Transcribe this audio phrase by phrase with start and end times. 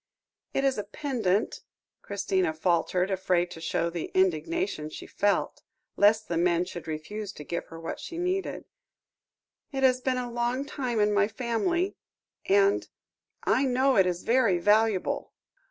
[0.55, 1.61] "It is a pendant,"
[2.01, 5.61] Christina faltered, afraid to show the indignation she felt,
[5.95, 8.65] lest the men should refuse to give her what she needed;
[9.71, 11.97] "it has been a long time in my family
[12.47, 12.87] and
[13.43, 15.33] I know it is very valuable."